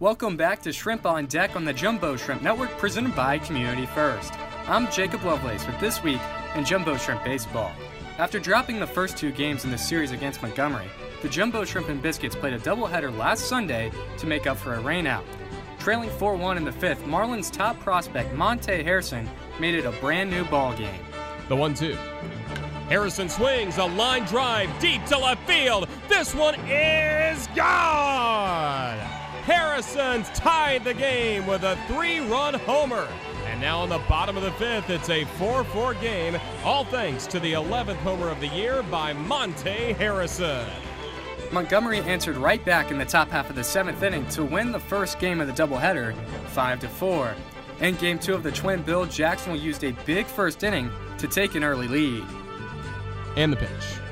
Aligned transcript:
Welcome 0.00 0.36
back 0.36 0.60
to 0.62 0.72
Shrimp 0.72 1.06
on 1.06 1.26
Deck 1.26 1.54
on 1.54 1.64
the 1.64 1.72
Jumbo 1.72 2.16
Shrimp 2.16 2.42
Network 2.42 2.76
presented 2.78 3.14
by 3.14 3.38
Community 3.38 3.86
First. 3.86 4.34
I'm 4.66 4.90
Jacob 4.90 5.22
Lovelace 5.22 5.64
with 5.68 5.78
This 5.78 6.02
Week 6.02 6.20
in 6.56 6.64
Jumbo 6.64 6.96
Shrimp 6.96 7.22
Baseball. 7.22 7.70
After 8.18 8.40
dropping 8.40 8.80
the 8.80 8.88
first 8.88 9.16
two 9.16 9.30
games 9.30 9.64
in 9.64 9.70
the 9.70 9.78
series 9.78 10.10
against 10.10 10.42
Montgomery, 10.42 10.88
the 11.22 11.28
Jumbo 11.28 11.64
Shrimp 11.64 11.90
and 11.90 12.02
Biscuits 12.02 12.34
played 12.34 12.54
a 12.54 12.58
doubleheader 12.58 13.16
last 13.16 13.44
Sunday 13.44 13.92
to 14.18 14.26
make 14.26 14.48
up 14.48 14.56
for 14.56 14.74
a 14.74 14.82
rainout. 14.82 15.22
Trailing 15.78 16.10
4 16.10 16.34
1 16.34 16.56
in 16.56 16.64
the 16.64 16.72
fifth, 16.72 17.04
Marlins 17.04 17.48
top 17.48 17.78
prospect 17.78 18.34
Monte 18.34 18.82
Harrison 18.82 19.30
made 19.60 19.76
it 19.76 19.86
a 19.86 19.92
brand 20.00 20.28
new 20.28 20.44
ball 20.46 20.76
game. 20.76 21.04
The 21.48 21.54
1 21.54 21.72
2. 21.72 21.92
Harrison 22.88 23.28
swings 23.28 23.78
a 23.78 23.84
line 23.84 24.24
drive 24.24 24.76
deep 24.80 25.04
to 25.04 25.16
left 25.16 25.46
field. 25.46 25.88
This 26.08 26.34
one 26.34 26.56
is 26.68 27.46
gone! 27.54 29.23
Harrison's 29.46 30.30
tied 30.30 30.84
the 30.84 30.94
game 30.94 31.46
with 31.46 31.64
a 31.64 31.76
three 31.86 32.20
run 32.20 32.54
homer. 32.54 33.06
And 33.46 33.60
now 33.60 33.84
in 33.84 33.90
the 33.90 33.98
bottom 34.08 34.38
of 34.38 34.42
the 34.42 34.52
fifth, 34.52 34.88
it's 34.88 35.10
a 35.10 35.24
4 35.24 35.64
4 35.64 35.94
game, 35.94 36.40
all 36.64 36.84
thanks 36.86 37.26
to 37.26 37.38
the 37.38 37.52
11th 37.52 37.96
homer 37.96 38.30
of 38.30 38.40
the 38.40 38.48
year 38.48 38.82
by 38.84 39.12
Monte 39.12 39.92
Harrison. 39.92 40.66
Montgomery 41.52 42.00
answered 42.00 42.38
right 42.38 42.64
back 42.64 42.90
in 42.90 42.96
the 42.96 43.04
top 43.04 43.28
half 43.28 43.50
of 43.50 43.56
the 43.56 43.62
seventh 43.62 44.02
inning 44.02 44.26
to 44.28 44.42
win 44.42 44.72
the 44.72 44.80
first 44.80 45.18
game 45.18 45.42
of 45.42 45.46
the 45.46 45.52
doubleheader, 45.52 46.16
5 46.48 46.82
4. 46.82 47.34
In 47.80 47.96
game 47.96 48.18
two 48.18 48.34
of 48.34 48.42
the 48.42 48.52
twin 48.52 48.82
bill, 48.82 49.04
Jacksonville 49.04 49.60
used 49.60 49.84
a 49.84 49.92
big 50.06 50.24
first 50.26 50.62
inning 50.62 50.90
to 51.18 51.28
take 51.28 51.54
an 51.54 51.64
early 51.64 51.88
lead. 51.88 52.24
And 53.36 53.52
the 53.52 53.56
pitch. 53.56 54.03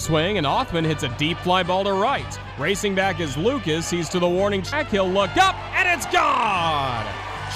Swing, 0.00 0.38
and 0.38 0.46
Othman 0.46 0.84
hits 0.84 1.02
a 1.02 1.08
deep 1.16 1.38
fly 1.38 1.62
ball 1.62 1.84
to 1.84 1.92
right. 1.92 2.38
Racing 2.58 2.94
back 2.94 3.20
is 3.20 3.36
Lucas. 3.36 3.90
He's 3.90 4.08
to 4.10 4.18
the 4.18 4.28
warning 4.28 4.62
track. 4.62 4.88
He'll 4.88 5.08
look 5.08 5.36
up, 5.36 5.54
and 5.74 5.88
it's 5.88 6.06
gone! 6.06 7.06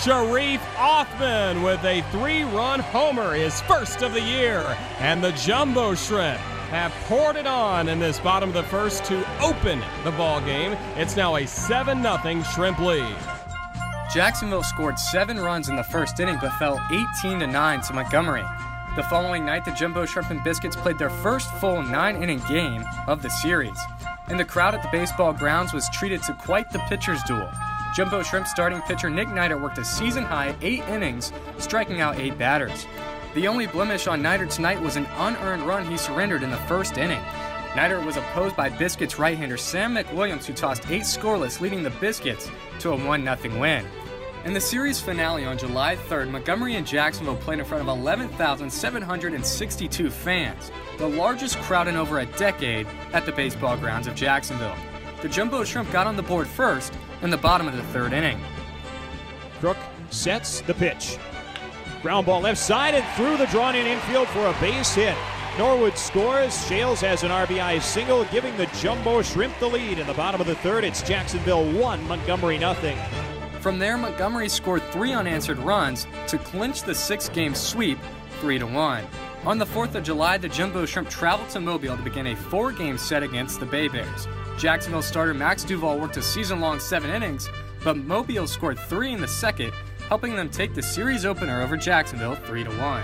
Sharif 0.02 0.60
Othman 0.78 1.62
with 1.62 1.84
a 1.84 2.02
three 2.10 2.44
run 2.44 2.80
homer, 2.80 3.34
his 3.34 3.60
first 3.62 4.02
of 4.02 4.14
the 4.14 4.20
year. 4.20 4.76
And 4.98 5.22
the 5.22 5.32
Jumbo 5.32 5.94
Shrimp 5.94 6.40
have 6.70 6.92
poured 7.06 7.36
it 7.36 7.46
on 7.46 7.88
in 7.88 7.98
this 7.98 8.18
bottom 8.18 8.48
of 8.48 8.54
the 8.54 8.62
first 8.64 9.04
to 9.04 9.24
open 9.40 9.82
the 10.04 10.10
ball 10.12 10.40
game. 10.40 10.72
It's 10.96 11.16
now 11.16 11.36
a 11.36 11.46
7 11.46 12.02
0 12.02 12.42
Shrimp 12.42 12.78
lead. 12.78 13.16
Jacksonville 14.12 14.62
scored 14.62 14.98
seven 14.98 15.38
runs 15.38 15.68
in 15.68 15.76
the 15.76 15.84
first 15.84 16.18
inning 16.20 16.38
but 16.40 16.52
fell 16.58 16.80
18 17.22 17.40
to 17.40 17.46
9 17.46 17.80
to 17.82 17.92
Montgomery. 17.92 18.44
The 18.94 19.02
following 19.04 19.46
night, 19.46 19.64
the 19.64 19.70
Jumbo 19.70 20.04
Shrimp 20.04 20.28
and 20.28 20.44
Biscuits 20.44 20.76
played 20.76 20.98
their 20.98 21.08
first 21.08 21.50
full 21.54 21.82
nine 21.82 22.22
inning 22.22 22.42
game 22.46 22.84
of 23.06 23.22
the 23.22 23.30
series. 23.30 23.78
And 24.28 24.38
the 24.38 24.44
crowd 24.44 24.74
at 24.74 24.82
the 24.82 24.90
baseball 24.92 25.32
grounds 25.32 25.72
was 25.72 25.88
treated 25.88 26.22
to 26.24 26.34
quite 26.34 26.70
the 26.70 26.78
pitcher's 26.90 27.22
duel. 27.22 27.48
Jumbo 27.96 28.22
Shrimp 28.22 28.46
starting 28.46 28.82
pitcher 28.82 29.08
Nick 29.08 29.28
Neidert 29.28 29.62
worked 29.62 29.78
a 29.78 29.84
season 29.84 30.24
high 30.24 30.54
eight 30.60 30.80
innings, 30.80 31.32
striking 31.56 32.02
out 32.02 32.18
eight 32.18 32.36
batters. 32.36 32.86
The 33.34 33.48
only 33.48 33.66
blemish 33.66 34.08
on 34.08 34.20
Neidert 34.20 34.50
tonight 34.50 34.82
was 34.82 34.96
an 34.96 35.06
unearned 35.16 35.62
run 35.62 35.90
he 35.90 35.96
surrendered 35.96 36.42
in 36.42 36.50
the 36.50 36.58
first 36.58 36.98
inning. 36.98 37.22
Neidert 37.72 38.04
was 38.04 38.18
opposed 38.18 38.56
by 38.56 38.68
Biscuits 38.68 39.18
right 39.18 39.38
hander 39.38 39.56
Sam 39.56 39.94
McWilliams, 39.94 40.44
who 40.44 40.52
tossed 40.52 40.90
eight 40.90 41.04
scoreless, 41.04 41.62
leading 41.62 41.82
the 41.82 41.88
Biscuits 41.92 42.50
to 42.80 42.90
a 42.90 42.96
1 42.96 43.24
0 43.24 43.58
win. 43.58 43.86
In 44.44 44.54
the 44.54 44.60
series 44.60 45.00
finale 45.00 45.44
on 45.44 45.56
July 45.56 45.94
3rd, 45.94 46.30
Montgomery 46.30 46.74
and 46.74 46.84
Jacksonville 46.84 47.36
played 47.36 47.60
in 47.60 47.64
front 47.64 47.80
of 47.80 47.86
11,762 47.96 50.10
fans, 50.10 50.72
the 50.98 51.06
largest 51.06 51.58
crowd 51.58 51.86
in 51.86 51.94
over 51.94 52.18
a 52.18 52.26
decade 52.26 52.88
at 53.12 53.24
the 53.24 53.30
baseball 53.30 53.76
grounds 53.76 54.08
of 54.08 54.16
Jacksonville. 54.16 54.74
The 55.20 55.28
Jumbo 55.28 55.62
Shrimp 55.62 55.92
got 55.92 56.08
on 56.08 56.16
the 56.16 56.24
board 56.24 56.48
first 56.48 56.92
in 57.22 57.30
the 57.30 57.36
bottom 57.36 57.68
of 57.68 57.76
the 57.76 57.84
third 57.84 58.12
inning. 58.12 58.40
Crook 59.60 59.76
sets 60.10 60.60
the 60.62 60.74
pitch. 60.74 61.18
Ground 62.02 62.26
ball 62.26 62.40
left 62.40 62.58
side 62.58 62.96
and 62.96 63.06
through 63.14 63.36
the 63.36 63.46
drawn 63.46 63.76
in 63.76 63.86
infield 63.86 64.26
for 64.28 64.46
a 64.46 64.52
base 64.54 64.92
hit. 64.92 65.16
Norwood 65.56 65.96
scores. 65.96 66.52
Schales 66.52 67.00
has 67.00 67.22
an 67.22 67.30
RBI 67.30 67.80
single, 67.80 68.24
giving 68.24 68.56
the 68.56 68.66
Jumbo 68.80 69.22
Shrimp 69.22 69.56
the 69.60 69.68
lead. 69.68 70.00
In 70.00 70.06
the 70.08 70.14
bottom 70.14 70.40
of 70.40 70.48
the 70.48 70.56
third, 70.56 70.82
it's 70.82 71.00
Jacksonville 71.02 71.70
1, 71.78 72.08
Montgomery 72.08 72.58
nothing. 72.58 72.98
From 73.62 73.78
there, 73.78 73.96
Montgomery 73.96 74.48
scored 74.48 74.82
three 74.90 75.12
unanswered 75.12 75.58
runs 75.58 76.08
to 76.26 76.36
clinch 76.36 76.82
the 76.82 76.96
six 76.96 77.28
game 77.28 77.54
sweep 77.54 77.96
3 78.40 78.60
1. 78.60 79.04
On 79.44 79.56
the 79.56 79.64
4th 79.64 79.94
of 79.94 80.02
July, 80.02 80.36
the 80.36 80.48
Jumbo 80.48 80.84
Shrimp 80.84 81.08
traveled 81.08 81.48
to 81.50 81.60
Mobile 81.60 81.96
to 81.96 82.02
begin 82.02 82.26
a 82.26 82.34
four 82.34 82.72
game 82.72 82.98
set 82.98 83.22
against 83.22 83.60
the 83.60 83.66
Bay 83.66 83.86
Bears. 83.86 84.26
Jacksonville 84.58 85.00
starter 85.00 85.32
Max 85.32 85.62
Duval 85.62 86.00
worked 86.00 86.16
a 86.16 86.22
season 86.22 86.58
long 86.58 86.80
seven 86.80 87.10
innings, 87.10 87.48
but 87.84 87.96
Mobile 87.96 88.48
scored 88.48 88.80
three 88.80 89.12
in 89.12 89.20
the 89.20 89.28
second, 89.28 89.72
helping 90.08 90.34
them 90.34 90.50
take 90.50 90.74
the 90.74 90.82
series 90.82 91.24
opener 91.24 91.62
over 91.62 91.76
Jacksonville 91.76 92.34
3 92.34 92.64
1. 92.64 93.02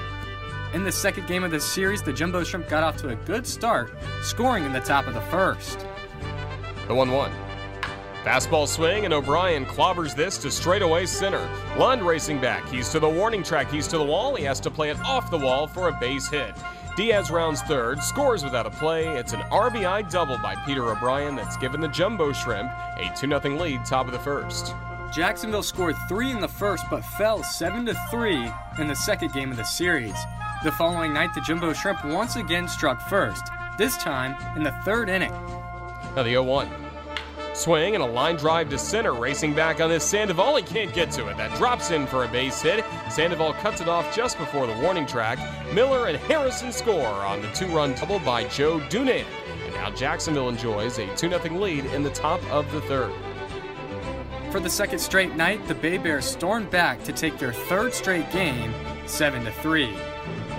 In 0.75 0.83
the 0.83 0.91
second 0.91 1.29
game 1.29 1.45
of 1.45 1.53
the 1.53 1.61
series, 1.61 2.03
the 2.03 2.13
Jumbo 2.13 2.43
Shrimp 2.43 2.69
got 2.69 2.83
off 2.83 2.97
to 2.97 3.11
a 3.11 3.15
good 3.15 3.47
start, 3.47 3.93
scoring 4.23 4.65
in 4.65 4.73
the 4.73 4.81
top 4.81 5.07
of 5.07 5.15
the 5.15 5.21
first. 5.21 5.87
The 6.89 6.95
1 6.97 7.13
1. 7.13 7.47
Fastball 8.25 8.67
swing, 8.67 9.05
and 9.05 9.15
O'Brien 9.15 9.65
clobbers 9.65 10.15
this 10.15 10.39
to 10.39 10.51
straightaway 10.51 11.06
center. 11.06 11.49
Lund 11.79 12.03
racing 12.03 12.41
back. 12.41 12.69
He's 12.69 12.89
to 12.91 12.99
the 12.99 13.09
warning 13.09 13.45
track. 13.45 13.71
He's 13.71 13.87
to 13.89 13.99
the 13.99 14.05
wall. 14.05 14.34
He 14.34 14.45
has 14.45 14.59
to 14.61 14.71
play 14.71 14.91
it 14.91 14.99
off 15.01 15.31
the 15.31 15.39
wall 15.39 15.69
for 15.69 15.89
a 15.89 15.99
base 16.01 16.28
hit. 16.28 16.55
Diaz 16.97 17.31
rounds 17.31 17.62
third, 17.62 18.03
scores 18.03 18.43
without 18.43 18.67
a 18.67 18.71
play. 18.71 19.07
It's 19.07 19.33
an 19.33 19.41
RBI 19.53 20.11
double 20.11 20.37
by 20.39 20.57
Peter 20.67 20.91
O'Brien 20.91 21.37
that's 21.37 21.57
given 21.57 21.81
the 21.81 21.87
Jumbo 21.87 22.33
Shrimp 22.33 22.73
a 22.97 23.09
2 23.17 23.28
0 23.28 23.41
lead 23.57 23.84
top 23.84 24.07
of 24.07 24.12
the 24.12 24.19
first. 24.19 24.75
Jacksonville 25.15 25.62
scored 25.62 25.95
three 26.09 26.33
in 26.33 26.41
the 26.41 26.49
first 26.49 26.84
but 26.91 27.05
fell 27.05 27.45
7 27.45 27.89
3 28.11 28.53
in 28.81 28.89
the 28.89 28.97
second 28.97 29.33
game 29.33 29.53
of 29.53 29.57
the 29.57 29.62
series. 29.62 30.17
The 30.65 30.73
following 30.73 31.12
night, 31.12 31.33
the 31.34 31.41
Jumbo 31.41 31.73
Shrimp 31.73 32.05
once 32.05 32.34
again 32.34 32.67
struck 32.67 33.01
first, 33.09 33.45
this 33.78 33.97
time 33.99 34.34
in 34.57 34.65
the 34.65 34.73
third 34.84 35.09
inning. 35.09 35.33
Now 36.17 36.25
the 36.25 36.31
0 36.31 36.43
1. 36.43 36.88
Swing 37.59 37.97
and 37.97 38.05
a 38.05 38.07
line 38.07 38.37
drive 38.37 38.71
to 38.71 38.79
center. 38.79 39.13
Racing 39.13 39.53
back 39.53 39.81
on 39.81 39.91
this 39.91 40.05
Sandoval. 40.05 40.55
He 40.57 40.63
can't 40.63 40.95
get 40.95 41.11
to 41.13 41.27
it. 41.27 41.37
That 41.37 41.57
drops 41.59 41.91
in 41.91 42.07
for 42.07 42.23
a 42.23 42.29
base 42.29 42.63
hit. 42.63 42.85
Sandoval 43.11 43.53
cuts 43.55 43.81
it 43.81 43.89
off 43.89 44.15
just 44.15 44.39
before 44.39 44.69
the 44.69 44.75
warning 44.75 45.07
track. 45.07 45.41
Miller 45.75 46.07
and 46.07 46.17
Harrison 46.17 46.71
score 46.71 47.05
on 47.05 47.43
the 47.43 47.51
two 47.51 47.67
run 47.67 47.95
double 47.97 48.21
by 48.21 48.45
Joe 48.45 48.79
Dunand. 48.89 49.27
And 49.65 49.75
now 49.75 49.91
Jacksonville 49.91 50.49
enjoys 50.49 50.99
a 50.99 51.13
2 51.17 51.31
0 51.31 51.41
lead 51.59 51.85
in 51.87 52.05
the 52.05 52.11
top 52.11 52.41
of 52.49 52.71
the 52.71 52.81
third. 52.83 53.13
For 54.53 54.61
the 54.61 54.71
second 54.71 55.01
straight 55.01 55.35
night, 55.35 55.67
the 55.67 55.75
Bay 55.75 55.99
Bears 55.99 56.27
stormed 56.27 56.71
back 56.71 57.03
to 57.05 57.13
take 57.13 57.39
their 57.39 57.53
third 57.53 57.93
straight 57.93 58.31
game, 58.31 58.73
7 59.07 59.45
3. 59.45 59.97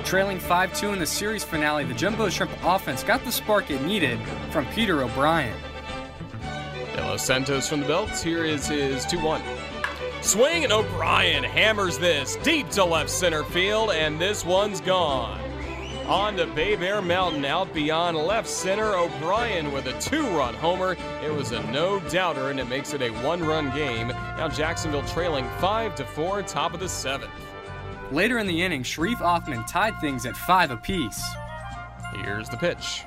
Trailing 0.04 0.40
5 0.40 0.78
2 0.78 0.90
in 0.90 1.00
the 1.00 1.06
series 1.06 1.46
finale, 1.46 1.86
the 1.86 1.94
Jumbo 1.94 2.28
Shrimp 2.28 2.52
offense 2.62 3.04
got 3.04 3.24
the 3.24 3.32
spark 3.32 3.72
it 3.72 3.82
needed 3.84 4.20
from 4.52 4.66
Peter 4.68 5.02
O'Brien. 5.02 5.56
Los 7.10 7.26
Santos 7.26 7.68
from 7.68 7.80
the 7.80 7.88
belts. 7.88 8.22
Here 8.22 8.46
is 8.46 8.68
his 8.68 9.04
2 9.08 9.20
1. 9.20 9.42
Swing 10.22 10.64
and 10.64 10.72
O'Brien 10.72 11.44
hammers 11.44 11.98
this 11.98 12.36
deep 12.44 12.70
to 12.70 12.86
left 12.86 13.10
center 13.10 13.44
field, 13.46 13.90
and 13.90 14.22
this 14.22 14.46
one's 14.46 14.80
gone. 14.80 15.42
On 16.06 16.38
to 16.38 16.46
Bay 16.46 16.76
Bear 16.76 17.02
Mountain, 17.02 17.46
out 17.46 17.74
beyond 17.74 18.16
left 18.16 18.48
center. 18.48 18.96
O'Brien 18.96 19.72
with 19.72 19.88
a 19.88 20.00
two 20.00 20.22
run 20.38 20.54
homer. 20.54 20.96
It 21.26 21.34
was 21.34 21.52
a 21.52 21.64
no 21.72 22.00
doubter, 22.12 22.52
and 22.52 22.60
it 22.60 22.70
makes 22.70 22.94
it 22.94 23.02
a 23.02 23.10
one 23.24 23.44
run 23.44 23.76
game. 23.76 24.10
Now 24.10 24.48
Jacksonville 24.48 25.02
trailing 25.08 25.50
5 25.60 25.96
to 25.96 26.06
4, 26.06 26.44
top 26.44 26.76
of 26.76 26.80
the 26.80 26.90
seventh. 26.90 27.32
Later 28.12 28.38
in 28.38 28.46
the 28.46 28.62
inning, 28.62 28.84
Sharif 28.84 29.20
Othman 29.20 29.66
tied 29.66 30.00
things 30.00 30.28
at 30.28 30.38
five 30.38 30.70
apiece. 30.70 31.28
Here's 32.24 32.50
the 32.50 32.58
pitch. 32.58 33.04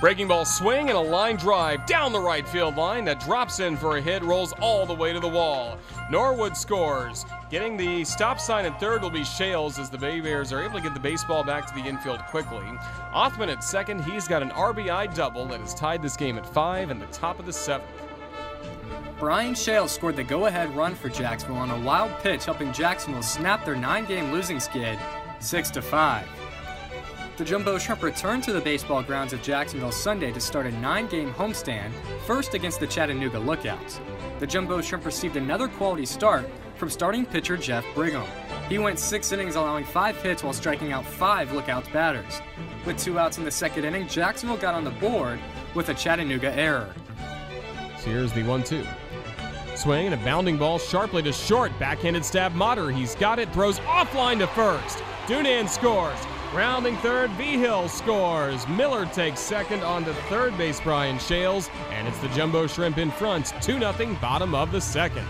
Breaking 0.00 0.28
ball 0.28 0.46
swing 0.46 0.88
and 0.88 0.96
a 0.96 1.00
line 1.00 1.36
drive 1.36 1.84
down 1.84 2.10
the 2.10 2.20
right 2.20 2.48
field 2.48 2.76
line 2.76 3.04
that 3.04 3.20
drops 3.20 3.60
in 3.60 3.76
for 3.76 3.98
a 3.98 4.00
hit, 4.00 4.22
rolls 4.22 4.54
all 4.58 4.86
the 4.86 4.94
way 4.94 5.12
to 5.12 5.20
the 5.20 5.28
wall. 5.28 5.76
Norwood 6.10 6.56
scores. 6.56 7.26
Getting 7.50 7.76
the 7.76 8.02
stop 8.04 8.40
sign 8.40 8.64
at 8.64 8.80
third 8.80 9.02
will 9.02 9.10
be 9.10 9.20
Schales 9.20 9.78
as 9.78 9.90
the 9.90 9.98
Bay 9.98 10.20
Bears 10.20 10.54
are 10.54 10.64
able 10.64 10.78
to 10.78 10.80
get 10.80 10.94
the 10.94 11.00
baseball 11.00 11.44
back 11.44 11.66
to 11.66 11.74
the 11.74 11.86
infield 11.86 12.20
quickly. 12.20 12.64
Othman 13.12 13.50
at 13.50 13.62
second, 13.62 14.02
he's 14.02 14.26
got 14.26 14.40
an 14.40 14.48
RBI 14.52 15.14
double 15.14 15.44
that 15.48 15.60
has 15.60 15.74
tied 15.74 16.00
this 16.00 16.16
game 16.16 16.38
at 16.38 16.46
five 16.46 16.90
in 16.90 16.98
the 16.98 17.06
top 17.06 17.38
of 17.38 17.44
the 17.44 17.52
seventh. 17.52 17.90
Brian 19.18 19.52
Schales 19.52 19.90
scored 19.90 20.16
the 20.16 20.24
go 20.24 20.46
ahead 20.46 20.74
run 20.74 20.94
for 20.94 21.10
Jacksonville 21.10 21.58
on 21.58 21.70
a 21.70 21.78
wild 21.80 22.10
pitch, 22.22 22.46
helping 22.46 22.72
Jacksonville 22.72 23.22
snap 23.22 23.66
their 23.66 23.76
nine 23.76 24.06
game 24.06 24.32
losing 24.32 24.60
skid 24.60 24.98
6 25.40 25.70
to 25.72 25.82
5. 25.82 26.39
The 27.40 27.46
Jumbo 27.46 27.78
Shrimp 27.78 28.02
returned 28.02 28.44
to 28.44 28.52
the 28.52 28.60
baseball 28.60 29.02
grounds 29.02 29.32
of 29.32 29.40
Jacksonville 29.40 29.92
Sunday 29.92 30.30
to 30.30 30.38
start 30.38 30.66
a 30.66 30.72
nine 30.72 31.06
game 31.06 31.32
homestand, 31.32 31.90
first 32.26 32.52
against 32.52 32.80
the 32.80 32.86
Chattanooga 32.86 33.38
Lookouts. 33.38 33.98
The 34.40 34.46
Jumbo 34.46 34.82
Shrimp 34.82 35.06
received 35.06 35.36
another 35.36 35.66
quality 35.66 36.04
start 36.04 36.46
from 36.74 36.90
starting 36.90 37.24
pitcher 37.24 37.56
Jeff 37.56 37.82
Brigham. 37.94 38.28
He 38.68 38.78
went 38.78 38.98
six 38.98 39.32
innings, 39.32 39.56
allowing 39.56 39.84
five 39.84 40.20
hits 40.20 40.44
while 40.44 40.52
striking 40.52 40.92
out 40.92 41.06
five 41.06 41.50
Lookouts 41.52 41.88
batters. 41.88 42.42
With 42.84 42.98
two 42.98 43.18
outs 43.18 43.38
in 43.38 43.44
the 43.44 43.50
second 43.50 43.86
inning, 43.86 44.06
Jacksonville 44.06 44.58
got 44.58 44.74
on 44.74 44.84
the 44.84 44.90
board 44.90 45.40
with 45.74 45.88
a 45.88 45.94
Chattanooga 45.94 46.54
error. 46.54 46.94
So 48.00 48.10
here's 48.10 48.34
the 48.34 48.42
1 48.42 48.64
2. 48.64 48.84
Swing 49.76 50.04
and 50.04 50.14
a 50.14 50.24
bounding 50.26 50.58
ball 50.58 50.78
sharply 50.78 51.22
to 51.22 51.32
short. 51.32 51.72
Backhanded 51.78 52.22
stab 52.22 52.52
Motter. 52.52 52.90
He's 52.90 53.14
got 53.14 53.38
it. 53.38 53.50
Throws 53.54 53.78
offline 53.78 54.40
to 54.40 54.46
first. 54.48 54.98
Dunand 55.26 55.70
scores. 55.70 56.18
Rounding 56.52 56.96
third, 56.96 57.30
Vigil 57.32 57.88
scores. 57.88 58.66
Miller 58.66 59.06
takes 59.06 59.38
second 59.38 59.84
on 59.84 60.04
to 60.04 60.12
third 60.28 60.58
base, 60.58 60.80
Brian 60.80 61.16
Schales, 61.16 61.70
and 61.92 62.08
it's 62.08 62.18
the 62.18 62.28
Jumbo 62.30 62.66
Shrimp 62.66 62.98
in 62.98 63.12
front, 63.12 63.52
2 63.62 63.78
0, 63.78 64.18
bottom 64.20 64.52
of 64.52 64.72
the 64.72 64.80
second. 64.80 65.24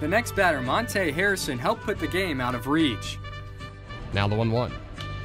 The 0.00 0.08
next 0.08 0.36
batter, 0.36 0.60
Monte 0.60 1.12
Harrison, 1.12 1.58
helped 1.58 1.84
put 1.84 1.98
the 1.98 2.06
game 2.06 2.42
out 2.42 2.54
of 2.54 2.66
reach. 2.66 3.18
Now 4.12 4.28
the 4.28 4.34
1 4.34 4.50
1. 4.50 4.70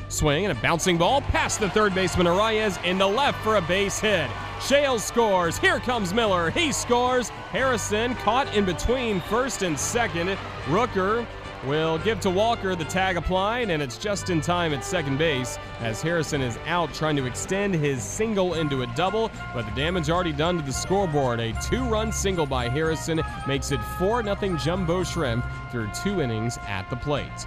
Swing 0.07 0.45
and 0.45 0.57
a 0.57 0.61
bouncing 0.61 0.97
ball 0.97 1.19
past 1.19 1.59
the 1.59 1.69
third 1.71 1.93
baseman 1.93 2.27
Arraez 2.27 2.81
in 2.85 2.97
the 2.97 3.07
left 3.07 3.43
for 3.43 3.57
a 3.57 3.61
base 3.61 3.99
hit. 3.99 4.29
Schales 4.59 5.01
scores. 5.01 5.57
Here 5.57 5.79
comes 5.79 6.13
Miller. 6.13 6.49
He 6.49 6.71
scores. 6.71 7.27
Harrison 7.51 8.15
caught 8.15 8.55
in 8.55 8.63
between 8.63 9.19
first 9.21 9.63
and 9.63 9.77
second. 9.77 10.29
Rooker 10.67 11.27
will 11.65 11.97
give 11.99 12.19
to 12.21 12.29
Walker 12.29 12.75
the 12.75 12.85
tag 12.85 13.17
applied, 13.17 13.69
and 13.69 13.81
it's 13.81 13.97
just 13.97 14.29
in 14.29 14.41
time 14.41 14.73
at 14.73 14.83
second 14.83 15.17
base 15.17 15.57
as 15.79 16.01
Harrison 16.01 16.41
is 16.41 16.57
out 16.65 16.93
trying 16.93 17.15
to 17.15 17.25
extend 17.25 17.73
his 17.75 18.01
single 18.01 18.55
into 18.55 18.83
a 18.83 18.87
double, 18.95 19.31
but 19.53 19.65
the 19.65 19.71
damage 19.71 20.09
already 20.09 20.31
done 20.31 20.57
to 20.57 20.63
the 20.63 20.73
scoreboard. 20.73 21.39
A 21.39 21.53
two 21.61 21.83
run 21.85 22.11
single 22.11 22.45
by 22.45 22.69
Harrison 22.69 23.21
makes 23.47 23.71
it 23.71 23.79
4 23.97 24.23
0 24.23 24.57
Jumbo 24.57 25.03
Shrimp 25.03 25.45
through 25.71 25.89
two 26.03 26.21
innings 26.21 26.57
at 26.67 26.89
the 26.89 26.95
plate. 26.95 27.45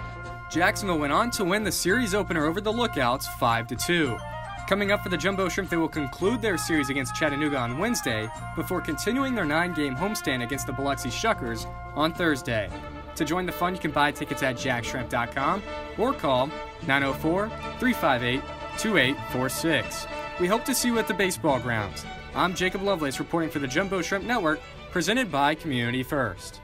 Jacksonville 0.49 0.99
went 0.99 1.13
on 1.13 1.29
to 1.31 1.45
win 1.45 1.63
the 1.63 1.71
series 1.71 2.15
opener 2.15 2.45
over 2.45 2.61
the 2.61 2.71
Lookouts 2.71 3.27
5 3.39 3.67
2. 3.67 4.17
Coming 4.67 4.91
up 4.91 5.01
for 5.01 5.09
the 5.09 5.17
Jumbo 5.17 5.49
Shrimp, 5.49 5.69
they 5.69 5.77
will 5.77 5.87
conclude 5.87 6.41
their 6.41 6.57
series 6.57 6.89
against 6.89 7.15
Chattanooga 7.15 7.57
on 7.57 7.79
Wednesday 7.79 8.29
before 8.55 8.81
continuing 8.81 9.33
their 9.33 9.45
nine 9.45 9.73
game 9.73 9.95
homestand 9.95 10.43
against 10.43 10.67
the 10.67 10.73
Biloxi 10.73 11.09
Shuckers 11.09 11.65
on 11.95 12.13
Thursday. 12.13 12.69
To 13.19 13.25
join 13.25 13.45
the 13.45 13.51
fun, 13.51 13.75
you 13.75 13.81
can 13.81 13.91
buy 13.91 14.13
tickets 14.13 14.43
at 14.43 14.55
jaxshrimp.com 14.55 15.61
or 15.97 16.13
call 16.13 16.47
904 16.87 17.49
358 17.77 18.41
2846. 18.77 20.07
We 20.39 20.47
hope 20.47 20.63
to 20.63 20.73
see 20.73 20.87
you 20.87 20.97
at 20.99 21.09
the 21.09 21.13
baseball 21.13 21.59
grounds. 21.59 22.05
I'm 22.33 22.55
Jacob 22.55 22.81
Lovelace 22.81 23.19
reporting 23.19 23.49
for 23.49 23.59
the 23.59 23.67
Jumbo 23.67 24.01
Shrimp 24.01 24.23
Network, 24.23 24.61
presented 24.91 25.29
by 25.29 25.53
Community 25.53 26.01
First. 26.01 26.61